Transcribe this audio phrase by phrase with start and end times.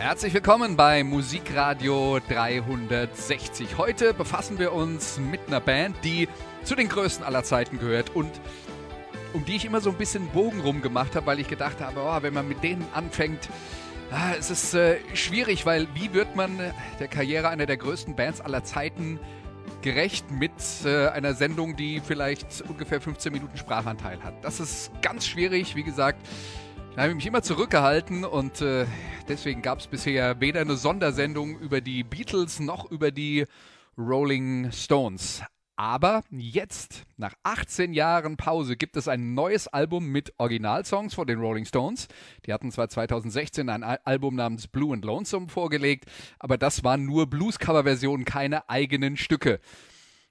[0.00, 3.76] Herzlich willkommen bei Musikradio 360.
[3.76, 6.26] Heute befassen wir uns mit einer Band, die
[6.64, 8.30] zu den größten aller Zeiten gehört und
[9.34, 12.22] um die ich immer so ein bisschen Bogen rumgemacht habe, weil ich gedacht habe, oh,
[12.22, 13.50] wenn man mit denen anfängt,
[14.10, 16.58] ah, es ist äh, schwierig, weil wie wird man
[16.98, 19.20] der Karriere einer der größten Bands aller Zeiten
[19.82, 20.52] gerecht mit
[20.86, 24.42] äh, einer Sendung, die vielleicht ungefähr 15 Minuten Sprachanteil hat?
[24.42, 26.26] Das ist ganz schwierig, wie gesagt.
[26.96, 28.84] Da habe ich mich immer zurückgehalten und äh,
[29.28, 33.46] deswegen gab es bisher weder eine Sondersendung über die Beatles noch über die
[33.96, 35.42] Rolling Stones.
[35.76, 41.38] Aber jetzt, nach 18 Jahren Pause, gibt es ein neues Album mit Originalsongs von den
[41.38, 42.08] Rolling Stones.
[42.44, 46.06] Die hatten zwar 2016 ein Al Album namens Blue and Lonesome vorgelegt,
[46.38, 49.60] aber das waren nur Blues-Cover-Versionen, keine eigenen Stücke.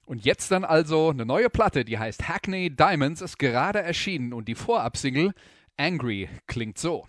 [0.04, 4.46] Und jetzt dann also eine neue Platte, die heißt Hackney Diamonds, ist gerade erschienen und
[4.46, 5.32] die Vorabsingle
[5.78, 7.06] Angry klingt so.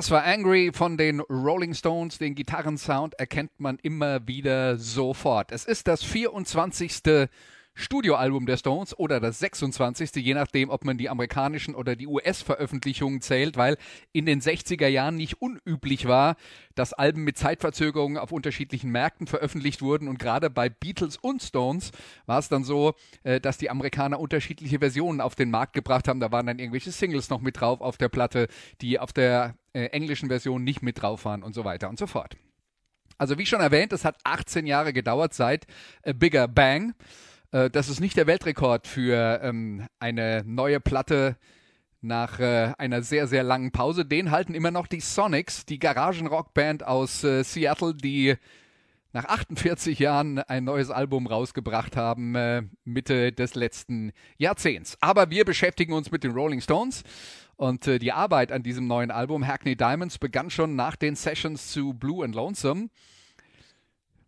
[0.00, 2.16] Das war Angry von den Rolling Stones.
[2.16, 5.52] Den Gitarrensound erkennt man immer wieder sofort.
[5.52, 7.28] Es ist das 24.
[7.74, 10.14] Studioalbum der Stones oder das 26.
[10.16, 13.76] je nachdem, ob man die amerikanischen oder die US-Veröffentlichungen zählt, weil
[14.12, 16.36] in den 60er Jahren nicht unüblich war,
[16.74, 21.90] dass Alben mit Zeitverzögerungen auf unterschiedlichen Märkten veröffentlicht wurden und gerade bei Beatles und Stones
[22.24, 26.20] war es dann so, äh, dass die Amerikaner unterschiedliche Versionen auf den Markt gebracht haben.
[26.20, 28.48] Da waren dann irgendwelche Singles noch mit drauf auf der Platte,
[28.80, 32.06] die auf der äh, englischen Version nicht mit drauf waren und so weiter und so
[32.06, 32.36] fort.
[33.18, 35.66] Also wie schon erwähnt, es hat 18 Jahre gedauert seit
[36.04, 36.94] A Bigger Bang.
[37.52, 41.36] Äh, das ist nicht der Weltrekord für ähm, eine neue Platte
[42.00, 44.04] nach äh, einer sehr, sehr langen Pause.
[44.06, 48.36] Den halten immer noch die Sonics, die Garagenrockband aus äh, Seattle, die
[49.12, 54.96] nach 48 Jahren ein neues Album rausgebracht haben, äh, Mitte des letzten Jahrzehnts.
[55.00, 57.02] Aber wir beschäftigen uns mit den Rolling Stones.
[57.56, 61.70] Und äh, die Arbeit an diesem neuen Album, Hackney Diamonds, begann schon nach den Sessions
[61.72, 62.88] zu Blue and Lonesome.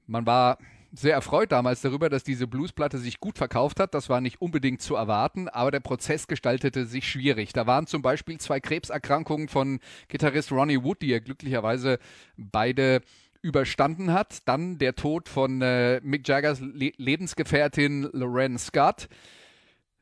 [0.07, 0.59] Man war
[0.93, 3.95] sehr erfreut damals darüber, dass diese Bluesplatte sich gut verkauft hat.
[3.95, 7.55] Das war nicht unbedingt zu erwarten, aber der Prozess gestaltete sich schwierig.
[7.55, 11.99] Da waren zum Beispiel zwei Krebserkrankungen von Gitarrist Ronnie Wood, die er glücklicherweise
[12.37, 13.01] beide
[13.43, 14.49] überstanden hat.
[14.49, 19.09] Dann der Tod von äh, Mick Jaggers Le Lebensgefährtin Lorraine Scott.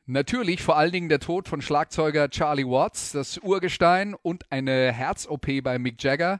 [0.05, 5.63] Natürlich vor allen Dingen der Tod von Schlagzeuger Charlie Watts, das Urgestein und eine Herz-OP
[5.63, 6.39] bei Mick Jagger.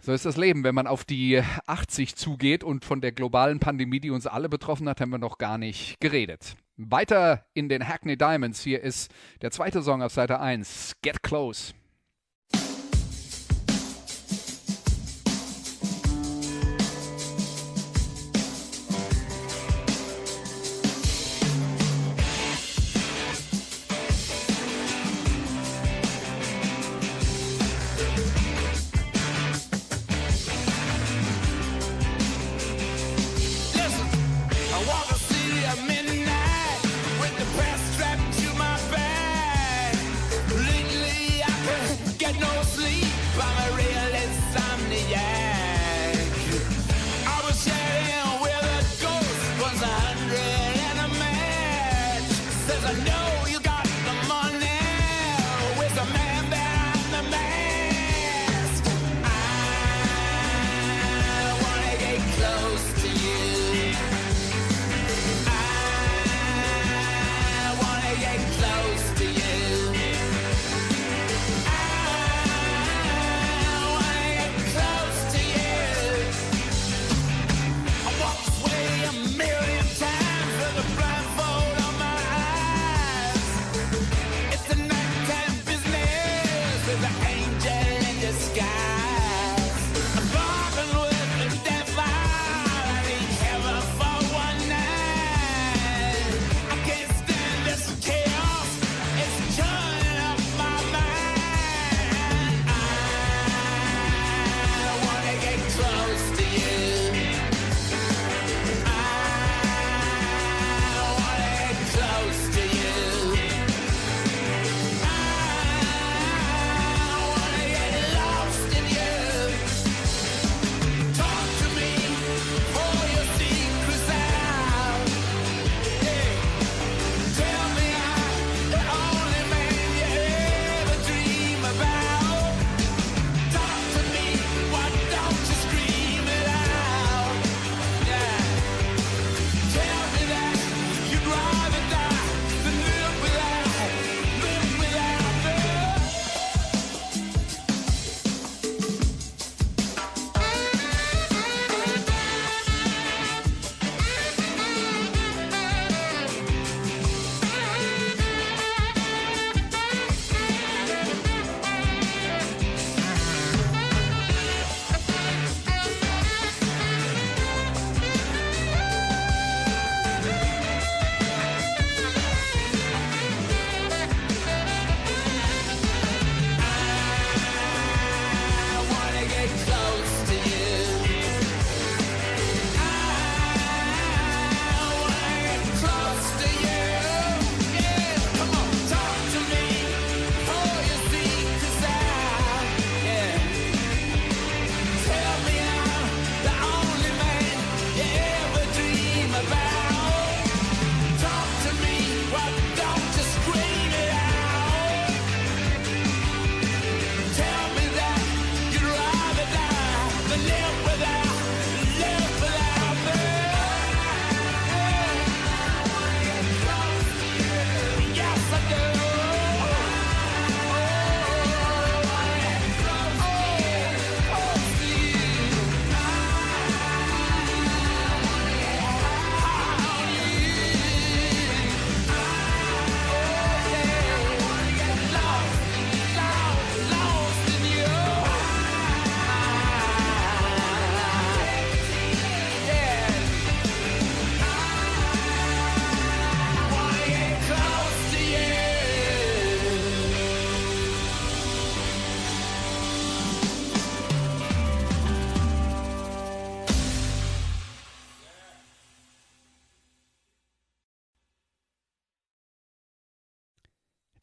[0.00, 4.00] So ist das Leben, wenn man auf die 80 zugeht und von der globalen Pandemie,
[4.00, 6.56] die uns alle betroffen hat, haben wir noch gar nicht geredet.
[6.76, 8.62] Weiter in den Hackney Diamonds.
[8.62, 9.12] Hier ist
[9.42, 11.72] der zweite Song auf Seite 1, Get Close.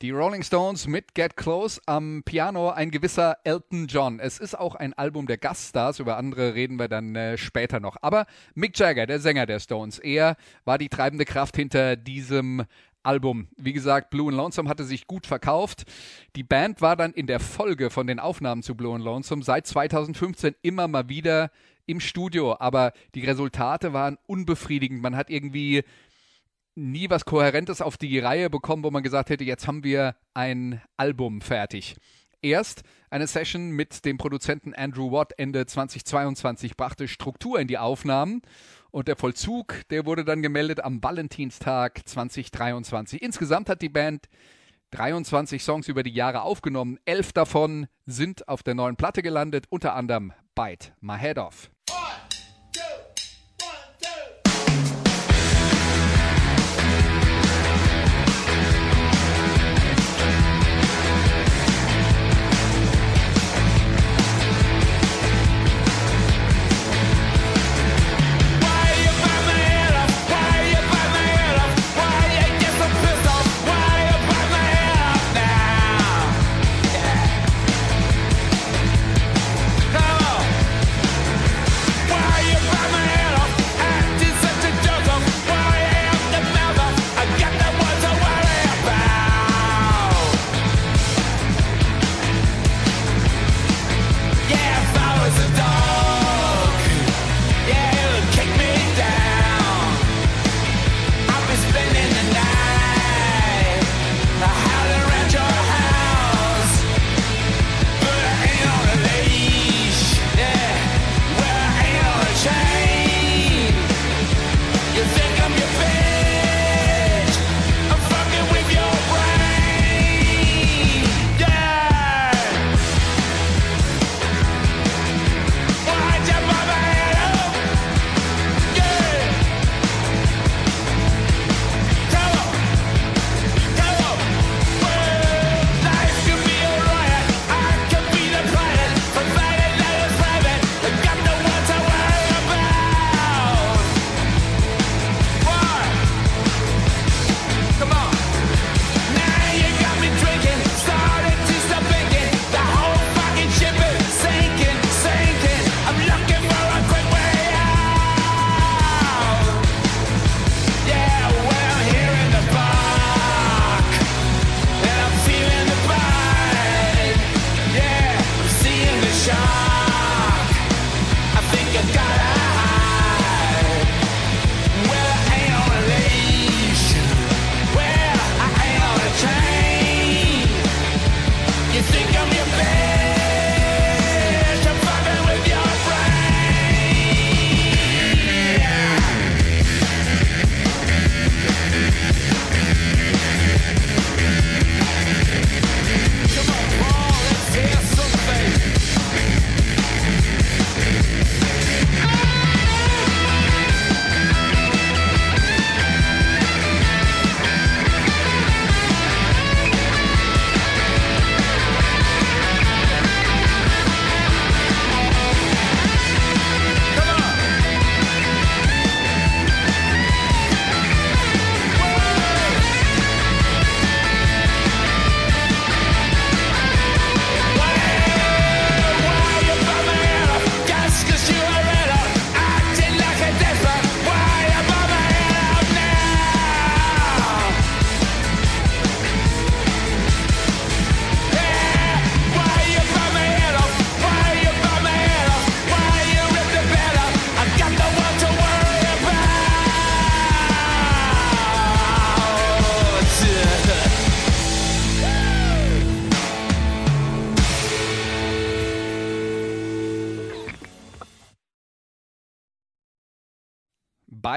[0.01, 4.21] Die Rolling Stones mit Get Close am Piano ein gewisser Elton John.
[4.21, 7.97] Es ist auch ein Album der Gaststars, über andere reden wir dann äh, später noch.
[8.01, 8.25] Aber
[8.55, 12.63] Mick Jagger, der Sänger der Stones, er war die treibende Kraft hinter diesem
[13.03, 13.49] Album.
[13.57, 15.83] Wie gesagt, Blue and Lonesome hatte sich gut verkauft.
[16.37, 19.67] Die Band war dann in der Folge von den Aufnahmen zu Blue and Lonesome seit
[19.67, 21.51] 2015 immer mal wieder
[21.87, 25.01] im Studio, aber die Resultate waren unbefriedigend.
[25.01, 25.83] Man hat irgendwie
[26.79, 30.81] nie was Kohärentes auf die Reihe bekommen, wo man gesagt hätte, jetzt haben wir ein
[30.97, 31.95] Album fertig.
[32.41, 38.41] Erst eine Session mit dem Produzenten Andrew Watt Ende 2022 brachte Struktur in die Aufnahmen
[38.91, 43.21] und der Vollzug, der wurde dann gemeldet am Valentinstag 2023.
[43.21, 44.29] Insgesamt hat die Band
[44.91, 46.97] 23 Songs über die Jahre aufgenommen.
[47.05, 51.69] Elf davon sind auf der neuen Platte gelandet, unter anderem Bite My Head Off.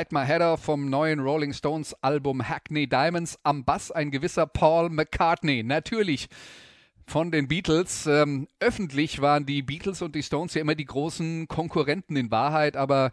[0.02, 3.38] Bite My Header vom neuen Rolling Stones Album Hackney Diamonds.
[3.44, 5.62] Am Bass ein gewisser Paul McCartney.
[5.62, 6.28] Natürlich
[7.06, 8.08] von den Beatles.
[8.08, 12.76] Ähm, öffentlich waren die Beatles und die Stones ja immer die großen Konkurrenten in Wahrheit,
[12.76, 13.12] aber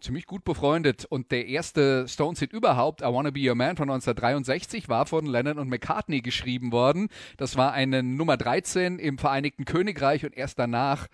[0.00, 1.04] ziemlich gut befreundet.
[1.04, 5.58] Und der erste Stones-Hit überhaupt, I Wanna Be Your Man von 1963, war von Lennon
[5.58, 7.08] und McCartney geschrieben worden.
[7.38, 11.08] Das war eine Nummer 13 im Vereinigten Königreich und erst danach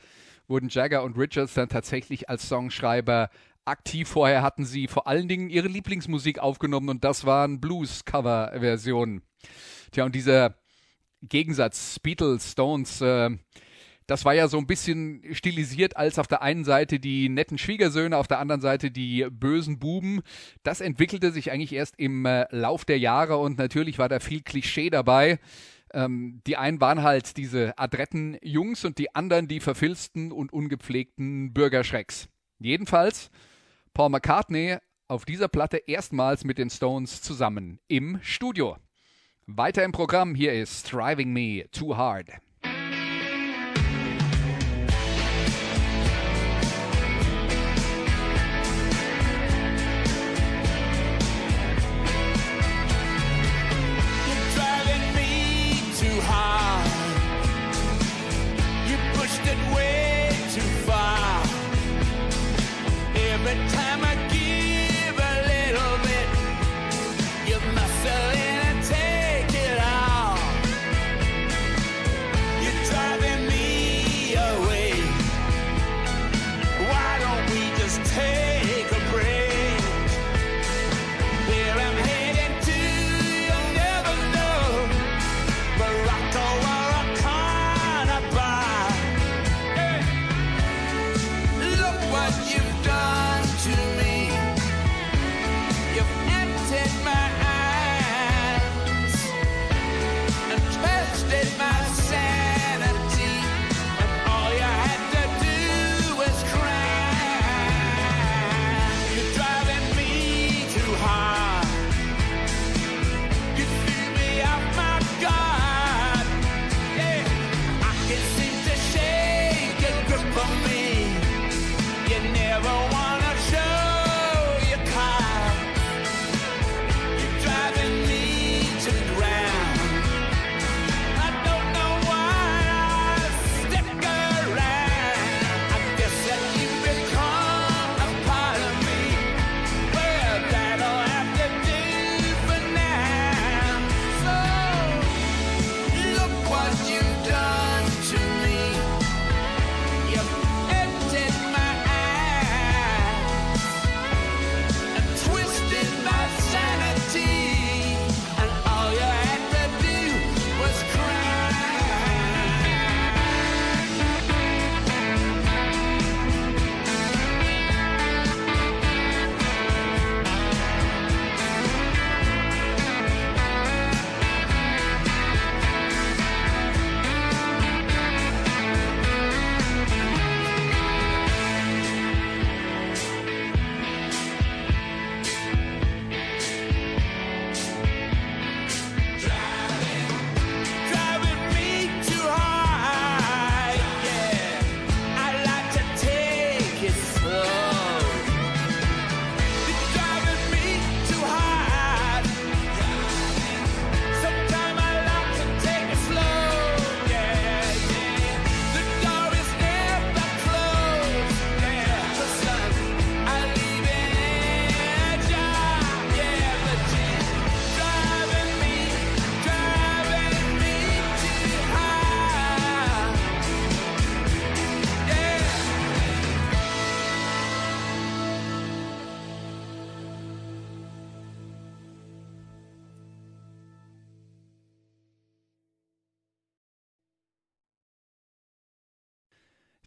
[0.46, 3.30] wurden Jagger und Richards dann tatsächlich als Songschreiber
[3.66, 4.08] aktiv.
[4.08, 9.22] Vorher hatten sie vor allen Dingen ihre Lieblingsmusik aufgenommen und das waren Blues-Cover-Versionen.
[9.92, 10.56] Tja, und dieser
[11.22, 13.30] Gegensatz Beatles, Stones, äh,
[14.06, 18.16] das war ja so ein bisschen stilisiert als auf der einen Seite die netten Schwiegersöhne,
[18.16, 20.20] auf der anderen Seite die bösen Buben.
[20.62, 24.42] Das entwickelte sich eigentlich erst im äh, Lauf der Jahre und natürlich war da viel
[24.42, 25.40] Klischee dabei.
[25.92, 31.52] Ähm, die einen waren halt diese adretten Jungs und die anderen die verfilzten und ungepflegten
[31.52, 32.28] Bürgerschrecks.
[32.58, 33.30] Jedenfalls
[33.96, 34.76] Paul McCartney
[35.08, 38.76] auf dieser Platte erstmals mit den Stones zusammen im Studio.
[39.46, 42.28] Weiter im Programm, hier ist Driving Me Too Hard.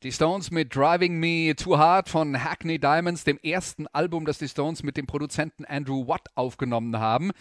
[0.01, 4.47] Die Stones mit Driving Me Too Hard von Hackney Diamonds, dem ersten Album, das die
[4.47, 7.31] Stones mit dem Produzenten Andrew Watt aufgenommen haben.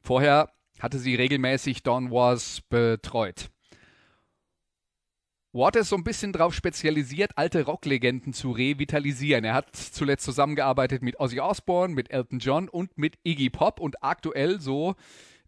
[0.00, 0.50] Vorher
[0.80, 3.50] hatte sie regelmäßig Don Was betreut.
[5.52, 9.44] Watt ist so ein bisschen darauf spezialisiert, alte Rocklegenden zu revitalisieren.
[9.44, 14.02] Er hat zuletzt zusammengearbeitet mit Ozzy Osbourne, mit Elton John und mit Iggy Pop und
[14.02, 14.94] aktuell so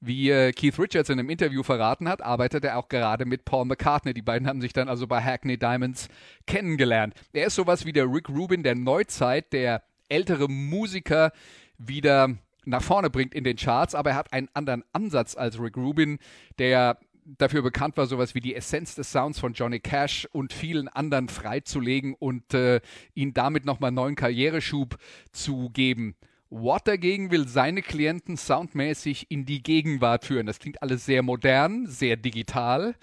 [0.00, 3.64] wie äh, Keith Richards in einem Interview verraten hat, arbeitet er auch gerade mit Paul
[3.64, 4.14] McCartney.
[4.14, 6.08] Die beiden haben sich dann also bei Hackney Diamonds
[6.46, 7.14] kennengelernt.
[7.32, 11.32] Er ist sowas wie der Rick Rubin der Neuzeit, der ältere Musiker
[11.78, 15.76] wieder nach vorne bringt in den Charts, aber er hat einen anderen Ansatz als Rick
[15.76, 16.18] Rubin,
[16.58, 16.98] der
[17.36, 21.28] dafür bekannt war, sowas wie die Essenz des Sounds von Johnny Cash und vielen anderen
[21.28, 22.80] freizulegen und äh,
[23.14, 24.96] ihn damit nochmal neuen Karriereschub
[25.32, 26.14] zu geben.
[26.50, 30.46] Watt dagegen will seine Klienten soundmäßig in die Gegenwart führen.
[30.46, 32.94] Das klingt alles sehr modern, sehr digital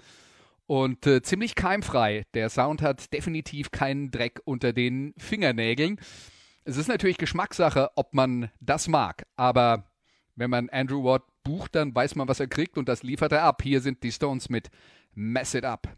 [0.66, 2.24] und äh, ziemlich keimfrei.
[2.34, 6.00] Der Sound hat definitiv keinen Dreck unter den Fingernägeln.
[6.64, 9.84] Es ist natürlich Geschmackssache, ob man das mag, aber
[10.34, 13.44] wenn man Andrew Watt bucht, dann weiß man, was er kriegt und das liefert er
[13.44, 13.62] ab.
[13.62, 14.68] Hier sind die Stones mit
[15.14, 15.88] Mess It Up.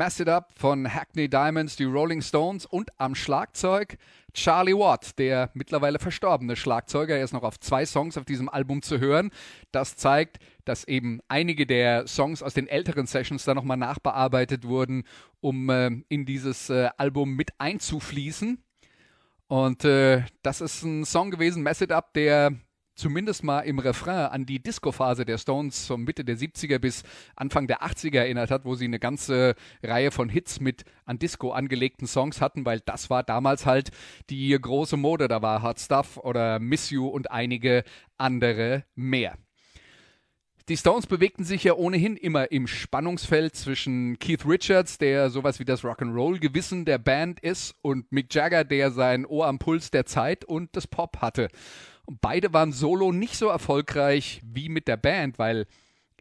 [0.00, 3.98] Mess It Up von Hackney Diamonds, die Rolling Stones und am Schlagzeug
[4.32, 7.18] Charlie Watt, der mittlerweile verstorbene Schlagzeuger.
[7.18, 9.30] Er ist noch auf zwei Songs auf diesem Album zu hören.
[9.72, 15.04] Das zeigt, dass eben einige der Songs aus den älteren Sessions da nochmal nachbearbeitet wurden,
[15.40, 18.64] um äh, in dieses äh, Album mit einzufließen.
[19.48, 22.54] Und äh, das ist ein Song gewesen, Mess It Up, der
[23.00, 27.02] zumindest mal im Refrain an die Disco-Phase der Stones von Mitte der 70er bis
[27.34, 31.50] Anfang der 80er erinnert hat, wo sie eine ganze Reihe von Hits mit an Disco
[31.52, 33.90] angelegten Songs hatten, weil das war damals halt
[34.28, 35.28] die große Mode.
[35.28, 37.84] Da war Hot Stuff oder Miss You und einige
[38.18, 39.36] andere mehr.
[40.68, 45.64] Die Stones bewegten sich ja ohnehin immer im Spannungsfeld zwischen Keith Richards, der sowas wie
[45.64, 50.44] das Rock'n'Roll-Gewissen der Band ist, und Mick Jagger, der sein Ohr am Puls der Zeit
[50.44, 51.48] und des Pop hatte.
[52.10, 55.68] Und beide waren solo nicht so erfolgreich wie mit der Band, weil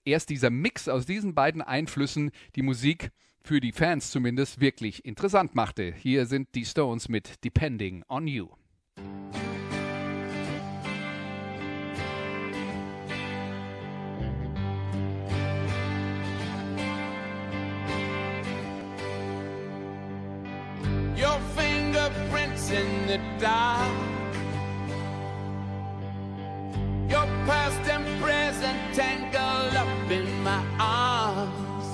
[0.06, 3.10] erst dieser Mix aus diesen beiden Einflüssen die Musik
[3.42, 5.92] für die Fans zumindest wirklich interessant machte.
[5.92, 8.50] Hier sind die Stones mit Depending on You.
[21.18, 24.19] Your fingerprints in the dark.
[27.10, 31.88] Your past and present tangled up in my arms.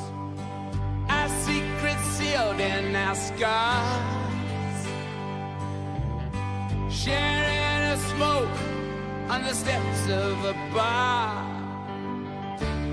[1.09, 4.79] Our secrets sealed in our scars.
[6.89, 8.59] Sharing a smoke
[9.29, 11.45] on the steps of a bar.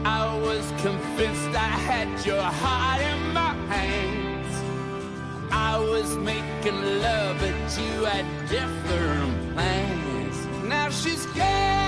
[0.04, 4.54] I was convinced I had your heart in my hands.
[5.50, 10.36] I was making love, but you had different plans.
[10.68, 11.81] Now she's giving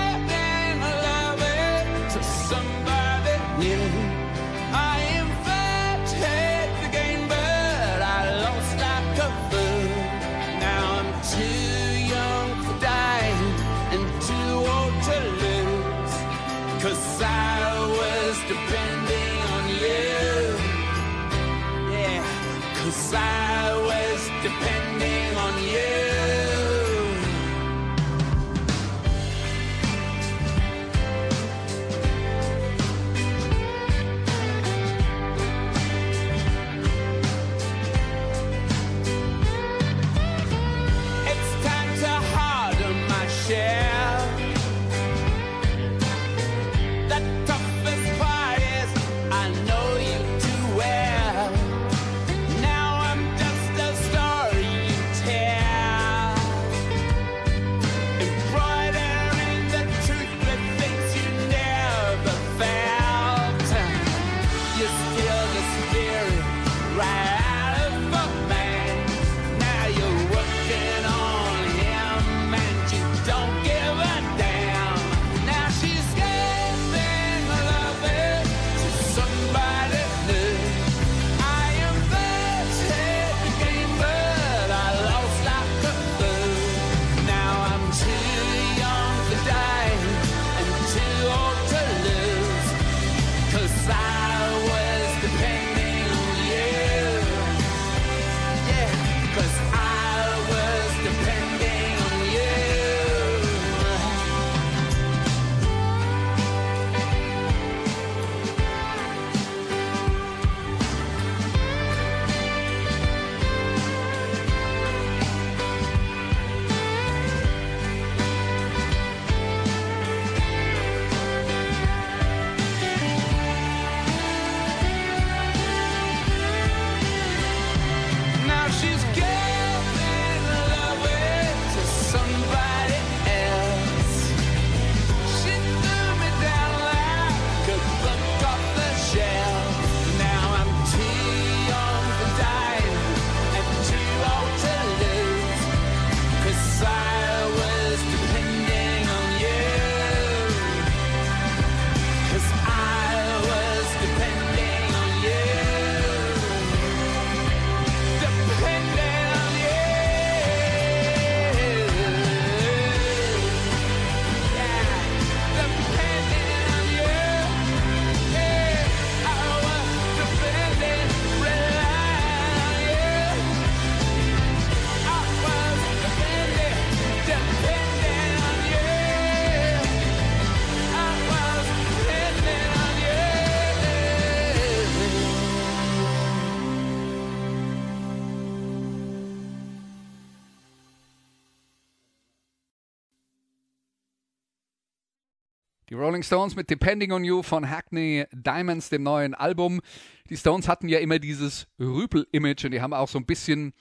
[196.15, 199.81] Rolling Stones mit Depending on You von Hackney Diamonds, dem neuen Album.
[200.29, 203.73] Die Stones hatten ja immer dieses Rüpel-Image und die haben auch so ein bisschen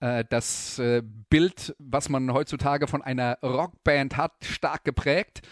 [0.00, 5.46] äh, das äh, Bild, was man heutzutage von einer Rockband hat, stark geprägt.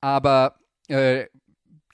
[0.00, 1.26] Aber äh,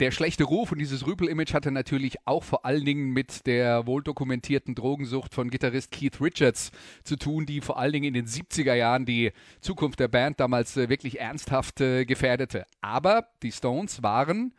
[0.00, 4.02] der schlechte Ruf und dieses Rüpel-Image hatte natürlich auch vor allen Dingen mit der wohl
[4.02, 6.72] dokumentierten Drogensucht von Gitarrist Keith Richards
[7.04, 10.76] zu tun, die vor allen Dingen in den 70er Jahren die Zukunft der Band damals
[10.76, 12.66] äh, wirklich ernsthaft äh, gefährdete.
[12.80, 14.52] Aber die Stones waren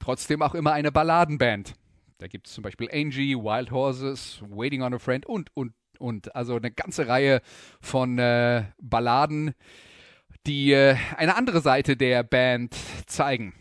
[0.00, 1.74] trotzdem auch immer eine Balladenband.
[2.18, 6.34] Da gibt es zum Beispiel Angie, Wild Horses, Waiting on a Friend und, und, und.
[6.34, 7.40] Also eine ganze Reihe
[7.80, 9.54] von äh, Balladen,
[10.46, 12.74] die äh, eine andere Seite der Band
[13.06, 13.52] zeigen.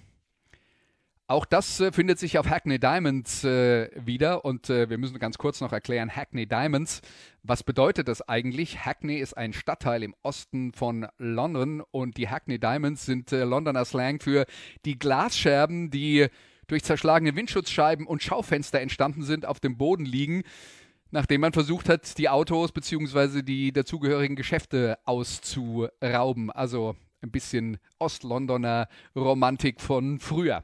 [1.27, 5.39] Auch das äh, findet sich auf Hackney Diamonds äh, wieder und äh, wir müssen ganz
[5.39, 7.01] kurz noch erklären, Hackney Diamonds,
[7.41, 8.85] was bedeutet das eigentlich?
[8.85, 13.85] Hackney ist ein Stadtteil im Osten von London und die Hackney Diamonds sind äh, Londoner
[13.85, 14.45] Slang für
[14.85, 16.27] die Glasscherben, die
[16.67, 20.43] durch zerschlagene Windschutzscheiben und Schaufenster entstanden sind, auf dem Boden liegen,
[21.09, 23.41] nachdem man versucht hat, die Autos bzw.
[23.41, 26.51] die dazugehörigen Geschäfte auszurauben.
[26.51, 30.63] Also ein bisschen Ostlondoner Romantik von früher.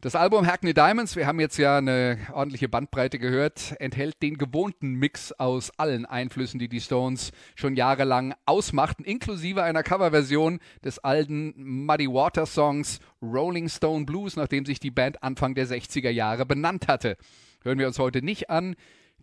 [0.00, 4.92] Das Album Hackney Diamonds, wir haben jetzt ja eine ordentliche Bandbreite gehört, enthält den gewohnten
[4.92, 11.52] Mix aus allen Einflüssen, die die Stones schon jahrelang ausmachten, inklusive einer Coverversion des alten
[11.84, 16.86] Muddy Water Songs Rolling Stone Blues, nachdem sich die Band Anfang der 60er Jahre benannt
[16.86, 17.16] hatte.
[17.64, 18.76] Hören wir uns heute nicht an,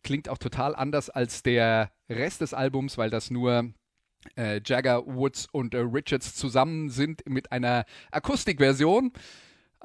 [0.03, 3.71] klingt auch total anders als der Rest des Albums, weil das nur
[4.35, 9.13] äh, Jagger, Woods und äh, Richards zusammen sind mit einer Akustikversion.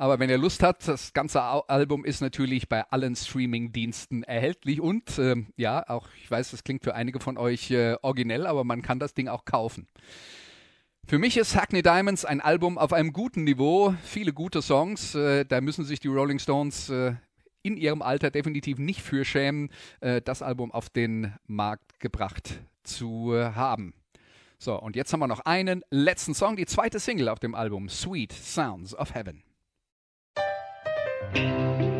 [0.00, 5.18] Aber wenn ihr Lust habt, das ganze Album ist natürlich bei allen Streaming-Diensten erhältlich und
[5.18, 8.80] äh, ja, auch ich weiß, das klingt für einige von euch äh, originell, aber man
[8.80, 9.86] kann das Ding auch kaufen.
[11.06, 15.44] Für mich ist Hackney Diamonds ein Album auf einem guten Niveau, viele gute Songs, äh,
[15.44, 17.12] da müssen sich die Rolling Stones äh,
[17.62, 19.68] in ihrem Alter definitiv nicht für schämen,
[20.00, 23.92] äh, das Album auf den Markt gebracht zu haben.
[24.58, 27.90] So, und jetzt haben wir noch einen letzten Song, die zweite Single auf dem Album,
[27.90, 29.42] Sweet Sounds of Heaven.
[31.20, 31.99] Thank you.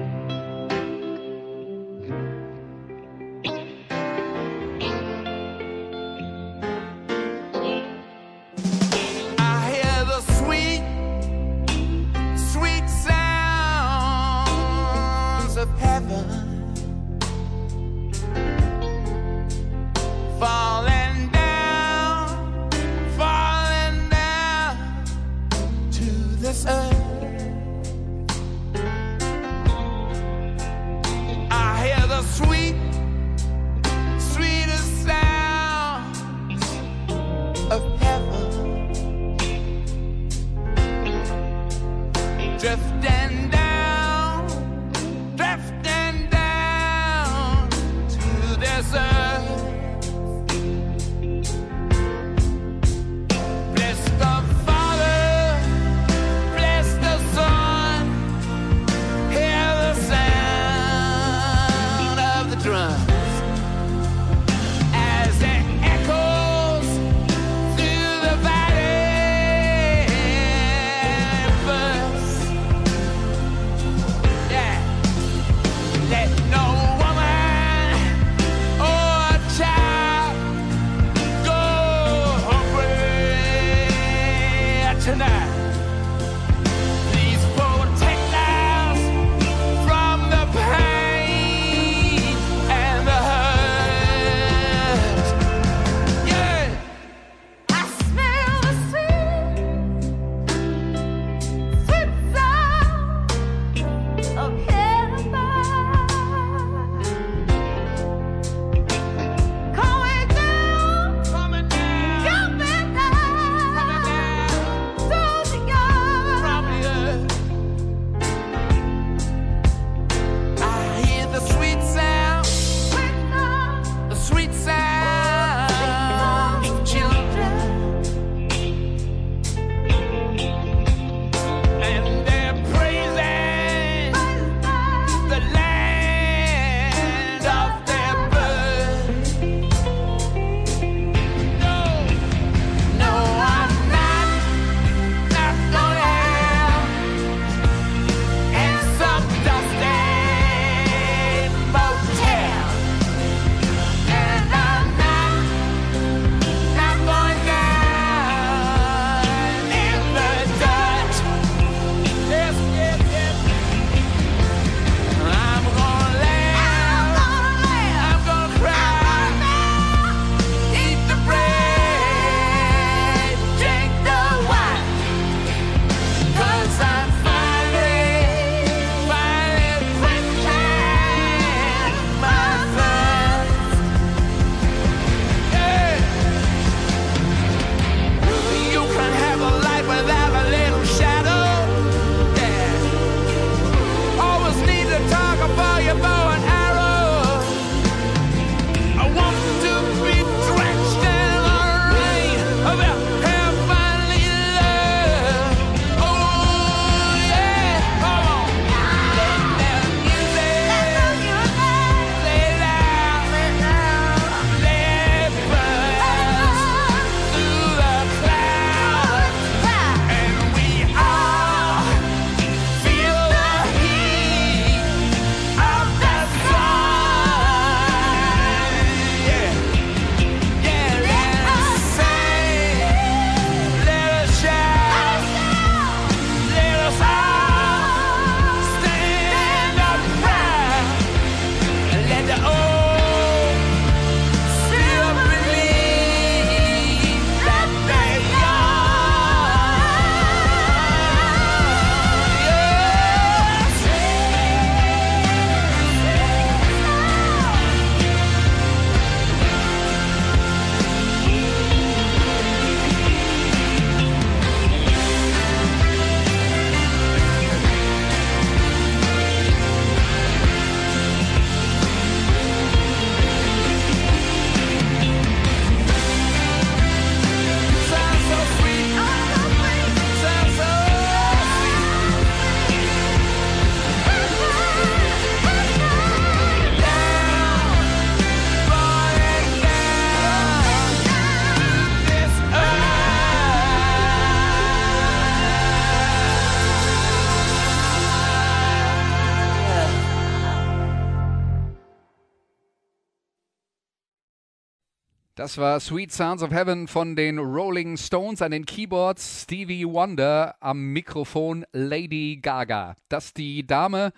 [305.41, 310.55] Das war Sweet Sounds of Heaven von den Rolling Stones an den Keyboards, Stevie Wonder
[310.61, 312.95] am Mikrofon, Lady Gaga.
[313.09, 314.12] Dass die Dame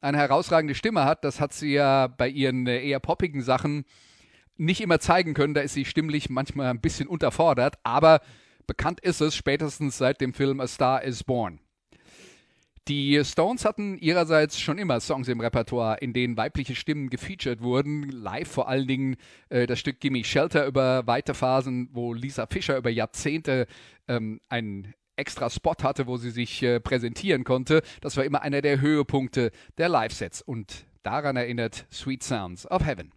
[0.00, 3.86] eine herausragende Stimme hat, das hat sie ja bei ihren äh, eher poppigen Sachen
[4.56, 5.52] nicht immer zeigen können.
[5.52, 8.20] Da ist sie stimmlich manchmal ein bisschen unterfordert, aber
[8.68, 11.58] bekannt ist es spätestens seit dem Film A Star is Born.
[12.88, 18.08] Die Stones hatten ihrerseits schon immer Songs im Repertoire, in denen weibliche Stimmen gefeatured wurden.
[18.08, 19.16] Live vor allen Dingen
[19.50, 23.66] äh, das Stück Gimme Shelter über weite Phasen, wo Lisa Fischer über Jahrzehnte
[24.08, 27.82] ähm, einen extra Spot hatte, wo sie sich äh, präsentieren konnte.
[28.00, 33.12] Das war immer einer der Höhepunkte der Live-Sets und daran erinnert Sweet Sounds of Heaven.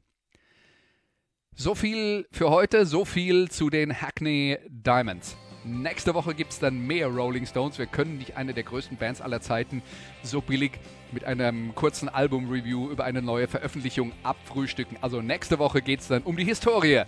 [1.56, 5.38] So viel für heute, so viel zu den Hackney Diamonds.
[5.64, 7.78] Nächste Woche gibt es dann mehr Rolling Stones.
[7.78, 9.84] Wir können nicht eine der größten Bands aller Zeiten
[10.24, 10.72] so billig
[11.12, 14.98] mit einem kurzen Album-Review über eine neue Veröffentlichung abfrühstücken.
[15.02, 17.04] Also nächste Woche geht es dann um die Historie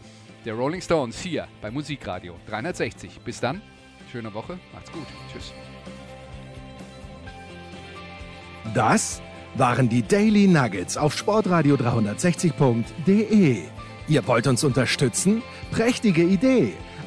[0.45, 3.21] der Rolling Stones hier bei Musikradio 360.
[3.21, 3.61] Bis dann,
[4.11, 5.51] schöne Woche, macht's gut, tschüss.
[8.75, 9.21] Das
[9.55, 13.63] waren die Daily Nuggets auf Sportradio 360.de.
[14.07, 15.41] Ihr wollt uns unterstützen?
[15.71, 16.73] Prächtige Idee!